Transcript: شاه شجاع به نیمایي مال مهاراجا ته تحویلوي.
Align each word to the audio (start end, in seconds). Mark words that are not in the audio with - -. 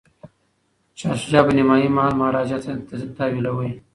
شاه 0.99 1.15
شجاع 1.21 1.43
به 1.45 1.53
نیمایي 1.57 1.87
مال 1.97 2.11
مهاراجا 2.19 2.57
ته 2.87 2.95
تحویلوي. 3.17 3.69